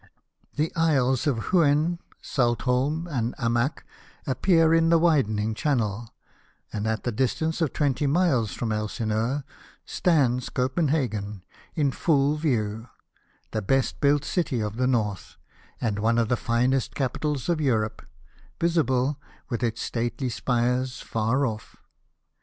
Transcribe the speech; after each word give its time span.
The 0.55 0.71
isles 0.75 1.27
of 1.27 1.51
Huen, 1.51 1.99
Saltholm, 2.23 3.05
and 3.07 3.35
Amak, 3.37 3.83
appear 4.25 4.73
in 4.73 4.89
the 4.89 4.97
widening 4.97 5.53
channel; 5.53 6.11
and 6.73 6.87
at 6.87 7.03
the 7.03 7.11
distance 7.11 7.61
of 7.61 7.71
twenty 7.71 8.07
miles 8.07 8.51
from 8.51 8.71
Elsineur, 8.71 9.43
stands 9.85 10.49
Copenhagen, 10.49 11.43
in 11.75 11.91
full 11.91 12.35
view— 12.35 12.89
the 13.51 13.61
best 13.61 14.01
built 14.01 14.25
city 14.25 14.59
of 14.59 14.77
the 14.77 14.87
North, 14.87 15.37
and 15.79 15.99
one 15.99 16.17
of 16.17 16.29
the 16.29 16.35
finest 16.35 16.95
capitals 16.95 17.47
of 17.47 17.61
Europe, 17.61 18.01
visible, 18.59 19.19
with 19.49 19.61
its 19.61 19.83
stately 19.83 20.29
spires, 20.29 20.99
far 20.99 21.45
off. 21.45 21.75